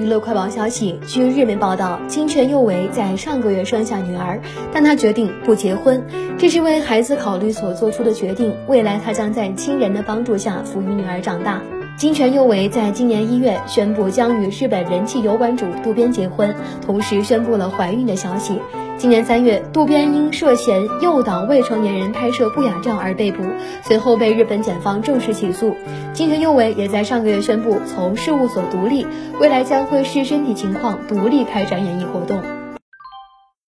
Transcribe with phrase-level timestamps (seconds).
[0.00, 4.40] 娱乐快报消息，据日媒报道，金泉佑为在上个月生下女儿，
[4.72, 6.02] 但她决定不结婚，
[6.38, 8.56] 这是为孩子考虑所做出的决定。
[8.66, 11.60] 未来她将在亲人的帮助下抚育女儿长大。
[12.00, 18.58] 金泉佑为在今年一月宣布将与日本人气油管主渡边结婚，同时宣布了怀孕的消息。
[18.96, 23.42] 今年三月，渡边因涉嫌诱导未成年人拍摄不雅照而被捕，
[23.82, 25.76] 随后被日本检方正式起诉。
[26.14, 29.06] 金泉佑为也在上个月宣布从事务所独立，
[29.38, 32.40] 未来将会视身体情况独立开展演艺活动。